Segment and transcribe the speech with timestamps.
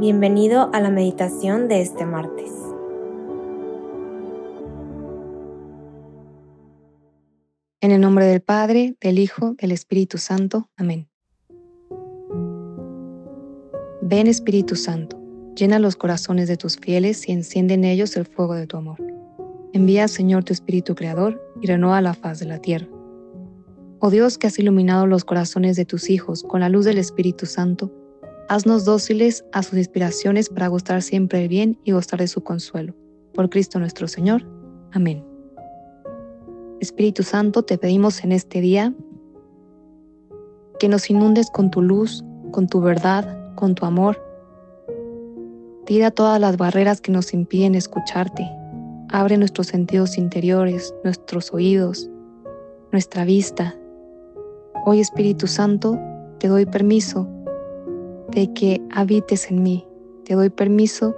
[0.00, 2.50] Bienvenido a la meditación de este martes.
[7.82, 10.70] En el nombre del Padre, del Hijo, del Espíritu Santo.
[10.78, 11.06] Amén.
[14.00, 15.20] Ven Espíritu Santo,
[15.54, 18.96] llena los corazones de tus fieles y enciende en ellos el fuego de tu amor.
[19.74, 22.88] Envía, Señor, tu Espíritu Creador y renueva la faz de la tierra.
[23.98, 27.44] Oh Dios que has iluminado los corazones de tus hijos con la luz del Espíritu
[27.44, 27.92] Santo,
[28.50, 32.96] Haznos dóciles a sus inspiraciones para gustar siempre el bien y gustar de su consuelo.
[33.32, 34.42] Por Cristo nuestro Señor.
[34.90, 35.24] Amén.
[36.80, 38.92] Espíritu Santo, te pedimos en este día
[40.80, 44.20] que nos inundes con tu luz, con tu verdad, con tu amor.
[45.86, 48.50] Tira todas las barreras que nos impiden escucharte.
[49.10, 52.10] Abre nuestros sentidos interiores, nuestros oídos,
[52.90, 53.76] nuestra vista.
[54.86, 55.96] Hoy Espíritu Santo,
[56.40, 57.28] te doy permiso
[58.30, 59.86] de que habites en mí.
[60.24, 61.14] Te doy permiso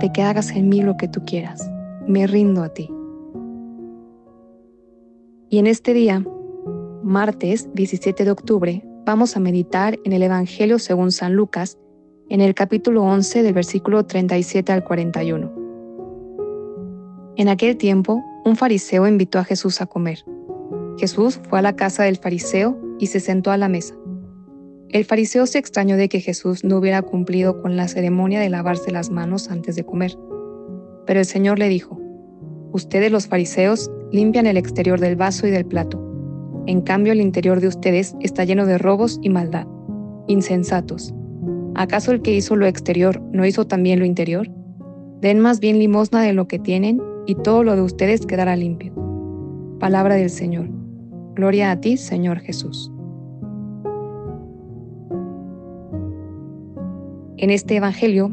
[0.00, 1.70] de que hagas en mí lo que tú quieras.
[2.06, 2.90] Me rindo a ti.
[5.50, 6.24] Y en este día,
[7.02, 11.78] martes 17 de octubre, vamos a meditar en el Evangelio según San Lucas,
[12.28, 15.50] en el capítulo 11 del versículo 37 al 41.
[17.36, 20.18] En aquel tiempo, un fariseo invitó a Jesús a comer.
[20.98, 23.94] Jesús fue a la casa del fariseo y se sentó a la mesa.
[24.90, 28.90] El fariseo se extrañó de que Jesús no hubiera cumplido con la ceremonia de lavarse
[28.90, 30.12] las manos antes de comer.
[31.06, 32.00] Pero el Señor le dijo,
[32.72, 36.02] Ustedes los fariseos limpian el exterior del vaso y del plato.
[36.66, 39.66] En cambio el interior de ustedes está lleno de robos y maldad.
[40.26, 41.14] Insensatos.
[41.74, 44.48] ¿Acaso el que hizo lo exterior no hizo también lo interior?
[45.20, 48.94] Den más bien limosna de lo que tienen y todo lo de ustedes quedará limpio.
[49.80, 50.68] Palabra del Señor.
[51.34, 52.90] Gloria a ti, Señor Jesús.
[57.40, 58.32] En este Evangelio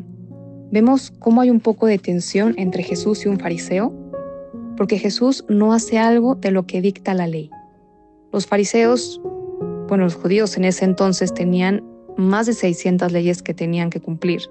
[0.72, 3.94] vemos cómo hay un poco de tensión entre Jesús y un fariseo,
[4.76, 7.52] porque Jesús no hace algo de lo que dicta la ley.
[8.34, 9.22] Los fariseos,
[9.88, 11.84] bueno, los judíos en ese entonces tenían
[12.18, 14.42] más de 600 leyes que tenían que cumplir.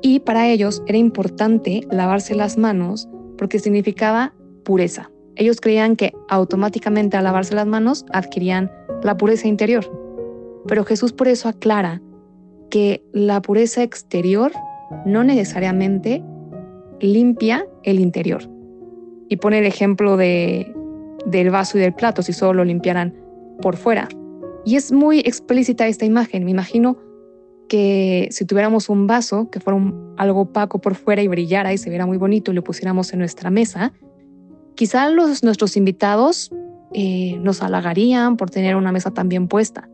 [0.00, 4.32] Y para ellos era importante lavarse las manos porque significaba
[4.64, 5.10] pureza.
[5.34, 8.70] Ellos creían que automáticamente al lavarse las manos adquirían
[9.02, 9.90] la pureza interior.
[10.68, 12.00] Pero Jesús por eso aclara
[12.74, 14.50] que la pureza exterior
[15.06, 16.24] no necesariamente
[16.98, 18.50] limpia el interior.
[19.28, 20.74] Y pone el ejemplo de,
[21.24, 23.14] del vaso y del plato, si solo lo limpiaran
[23.62, 24.08] por fuera.
[24.64, 26.44] Y es muy explícita esta imagen.
[26.44, 26.98] Me imagino
[27.68, 29.80] que si tuviéramos un vaso que fuera
[30.16, 33.20] algo opaco por fuera y brillara y se viera muy bonito y lo pusiéramos en
[33.20, 33.92] nuestra mesa,
[34.74, 36.50] quizá los, nuestros invitados
[36.92, 39.88] eh, nos halagarían por tener una mesa tan bien puesta.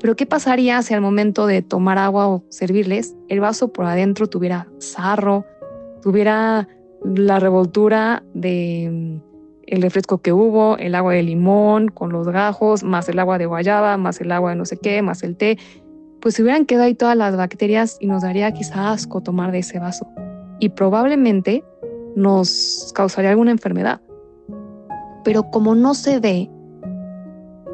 [0.00, 4.28] Pero ¿qué pasaría si al momento de tomar agua o servirles, el vaso por adentro
[4.28, 5.44] tuviera sarro,
[6.02, 6.68] tuviera
[7.04, 9.26] la revoltura de mm,
[9.66, 13.46] el refresco que hubo, el agua de limón con los gajos, más el agua de
[13.46, 15.58] guayaba, más el agua de no sé qué, más el té?
[16.20, 19.58] Pues se hubieran quedado ahí todas las bacterias y nos daría quizá asco tomar de
[19.58, 20.06] ese vaso.
[20.60, 21.64] Y probablemente
[22.14, 24.00] nos causaría alguna enfermedad.
[25.24, 26.50] Pero como no se ve,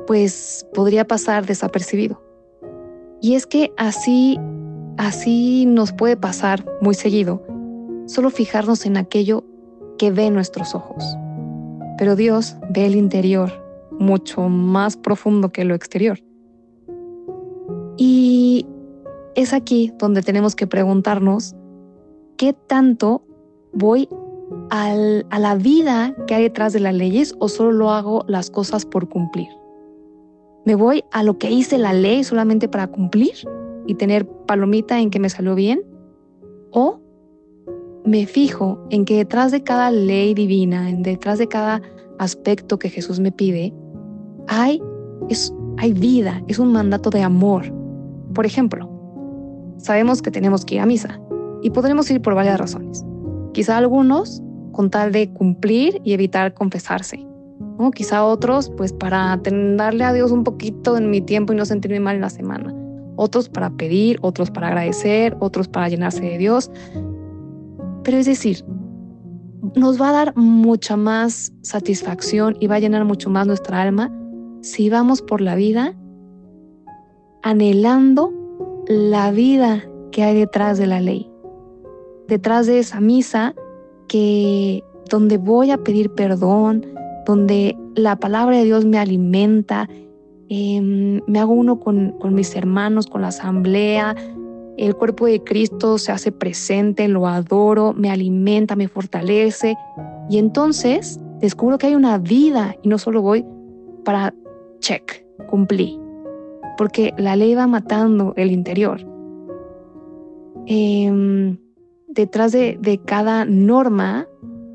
[0.07, 2.23] pues podría pasar desapercibido.
[3.21, 4.39] Y es que así,
[4.99, 7.43] así nos puede pasar muy seguido,
[8.07, 9.45] solo fijarnos en aquello
[9.99, 11.05] que ve nuestros ojos.
[11.99, 13.53] Pero Dios ve el interior
[13.99, 16.19] mucho más profundo que lo exterior.
[17.97, 18.67] Y
[19.37, 21.55] es aquí donde tenemos que preguntarnos
[22.37, 23.25] qué tanto
[23.73, 24.09] voy
[24.71, 28.85] a la vida que hay detrás de las leyes o solo lo hago las cosas
[28.85, 29.49] por cumplir.
[30.65, 33.33] ¿Me voy a lo que hice la ley solamente para cumplir
[33.89, 35.83] y tener palomita en que me salió bien?
[36.71, 37.01] ¿O
[38.05, 41.83] me fijo en que detrás de cada ley divina, detrás de cada
[42.21, 43.75] aspecto que Jesús me pide,
[44.47, 44.81] hay,
[45.29, 47.65] es, hay vida, es un mandato de amor?
[48.33, 48.89] Por ejemplo,
[49.79, 51.21] sabemos que tenemos que ir a misa
[51.63, 53.05] y podremos ir por varias razones.
[53.53, 54.41] Quizá algunos
[54.71, 57.27] con tal de cumplir y evitar confesarse
[57.91, 59.39] Quizá otros, pues para
[59.77, 62.75] darle a Dios un poquito en mi tiempo y no sentirme mal en la semana.
[63.17, 66.71] Otros para pedir, otros para agradecer, otros para llenarse de Dios.
[68.05, 68.65] Pero es decir,
[69.77, 74.11] nos va a dar mucha más satisfacción y va a llenar mucho más nuestra alma
[74.61, 75.95] si vamos por la vida
[77.43, 78.33] anhelando
[78.87, 81.31] la vida que hay detrás de la ley,
[82.29, 83.55] detrás de esa misa
[84.09, 86.87] que donde voy a pedir perdón,
[87.27, 89.89] donde la palabra de Dios me alimenta,
[90.49, 94.15] em, me hago uno con, mis hermanos, con la asamblea,
[94.77, 99.77] el cuerpo de Cristo se hace presente, lo adoro, me alimenta, me fortalece.
[100.31, 103.45] Y entonces descubro que hay una vida y no solo voy
[104.05, 104.35] para
[104.81, 106.01] check, cumplí.
[106.79, 109.07] Porque la ley va matando el interior.
[110.67, 111.59] Em,
[112.09, 114.27] detrás de, de cada norma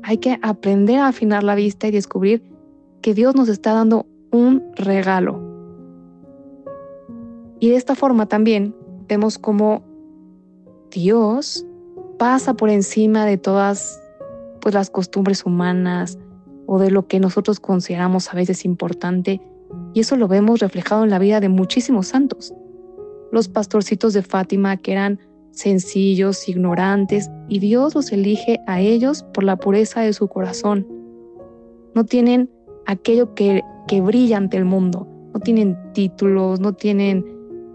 [0.08, 2.42] hay que aprender a afinar la vista y descubrir
[3.02, 5.38] que Dios nos está dando un regalo.
[7.60, 8.74] Y de esta forma también
[9.06, 9.82] vemos cómo
[10.90, 11.66] Dios
[12.18, 14.00] pasa por encima de todas
[14.62, 16.16] pues, las costumbres humanas
[16.64, 19.42] o de lo que nosotros consideramos a veces importante.
[19.92, 22.54] Y eso lo vemos reflejado en la vida de muchísimos santos.
[23.30, 25.20] Los pastorcitos de Fátima que eran
[25.58, 30.86] sencillos, ignorantes, y Dios los elige a ellos por la pureza de su corazón.
[31.94, 32.48] No tienen
[32.86, 37.24] aquello que, que brilla ante el mundo, no tienen títulos, no tienen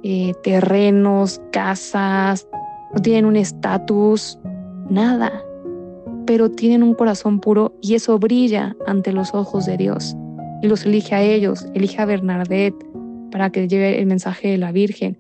[0.04, 2.48] eh, terrenos, casas,
[2.94, 4.40] no tienen un estatus,
[4.90, 5.44] nada,
[6.26, 10.16] pero tienen un corazón puro y eso brilla ante los ojos de Dios.
[10.62, 12.86] Y los elige a ellos, elige a Bernadette
[13.32, 15.18] para que lleve el mensaje de la Virgen,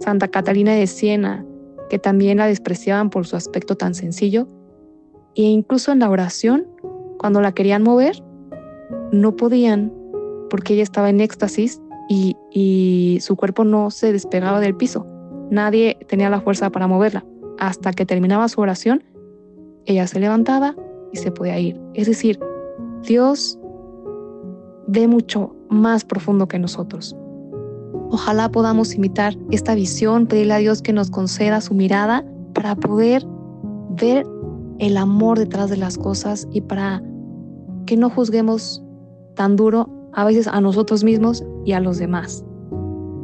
[0.00, 1.44] Santa Catalina de Siena,
[1.88, 4.46] que también la despreciaban por su aspecto tan sencillo,
[5.34, 6.66] e incluso en la oración,
[7.18, 8.22] cuando la querían mover,
[9.12, 9.92] no podían
[10.50, 15.06] porque ella estaba en éxtasis y, y su cuerpo no se despegaba del piso.
[15.50, 17.24] Nadie tenía la fuerza para moverla.
[17.58, 19.02] Hasta que terminaba su oración,
[19.84, 20.74] ella se levantaba
[21.12, 21.80] y se podía ir.
[21.94, 22.38] Es decir,
[23.02, 23.58] Dios
[24.86, 27.16] ve mucho más profundo que nosotros.
[28.10, 32.24] Ojalá podamos imitar esta visión, pedirle a Dios que nos conceda su mirada
[32.54, 33.26] para poder
[33.90, 34.26] ver
[34.78, 37.02] el amor detrás de las cosas y para
[37.86, 38.82] que no juzguemos
[39.34, 42.44] tan duro a veces a nosotros mismos y a los demás.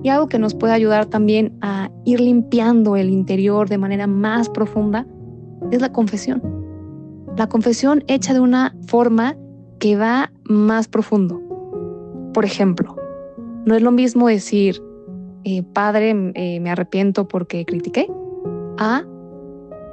[0.02, 4.50] Y algo que nos puede ayudar también a ir limpiando el interior de manera más
[4.50, 5.06] profunda
[5.70, 6.42] es la confesión.
[7.38, 9.34] La confesión hecha de una forma
[9.78, 11.40] que va más profundo.
[12.34, 12.96] Por ejemplo,
[13.66, 14.82] no es lo mismo decir,
[15.44, 18.08] eh, Padre, eh, me arrepiento porque critiqué,
[18.78, 19.04] a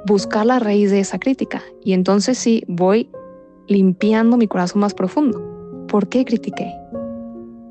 [0.06, 1.62] buscar la raíz de esa crítica.
[1.84, 3.10] Y entonces sí, voy
[3.68, 5.40] limpiando mi corazón más profundo.
[5.88, 6.72] ¿Por qué critiqué?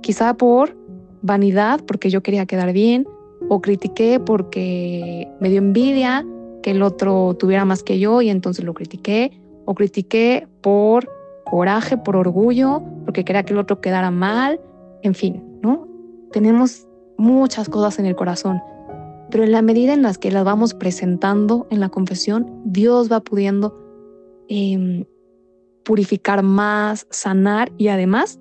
[0.01, 0.75] Quizá por
[1.21, 3.07] vanidad porque yo quería quedar bien
[3.49, 6.25] o critiqué porque me dio envidia
[6.63, 9.31] que el otro tuviera más que yo y entonces lo critiqué
[9.65, 11.09] o critiqué por
[11.45, 14.59] coraje, por orgullo, porque quería que el otro quedara mal,
[15.01, 15.90] en fin, ¿no?
[16.31, 16.87] Tenemos
[17.17, 18.61] muchas cosas en el corazón,
[19.29, 23.19] pero en la medida en las que las vamos presentando en la confesión, Dios va
[23.19, 23.77] pudiendo
[24.47, 25.05] em,
[25.83, 28.39] purificar más, sanar y además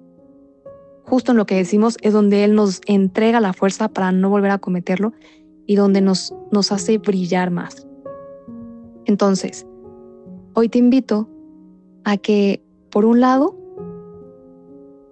[1.10, 4.52] justo en lo que decimos es donde Él nos entrega la fuerza para no volver
[4.52, 5.12] a cometerlo
[5.66, 7.86] y donde nos, nos hace brillar más.
[9.06, 9.66] Entonces,
[10.54, 11.28] hoy te invito
[12.04, 13.58] a que, por un lado,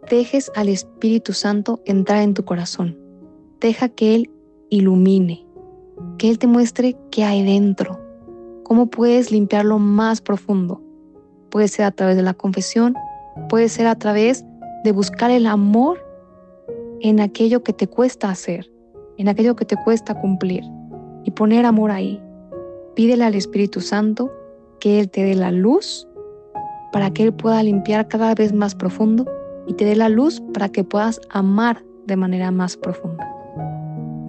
[0.09, 2.99] dejes al Espíritu Santo entrar en tu corazón.
[3.61, 4.31] Deja que Él
[4.71, 5.47] ilumine,
[6.19, 8.01] que Él te muestre qué hay dentro,
[8.65, 10.83] cómo puedes limpiarlo más profundo.
[11.51, 12.95] Puede ser a través de la confesión,
[13.49, 14.45] puede ser a través
[14.85, 16.05] de buscar el amor
[17.01, 18.71] en aquello que te cuesta hacer,
[19.17, 20.65] en aquello que te cuesta cumplir
[21.25, 22.23] y poner amor ahí.
[22.95, 24.33] Pídele al Espíritu Santo
[24.81, 26.07] que Él te dé la luz
[26.93, 29.27] para que Él pueda limpiar cada vez más profundo
[29.69, 33.25] y te dé la luz para que puedas amar de manera más profunda.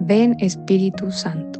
[0.00, 1.59] Ven Espíritu Santo.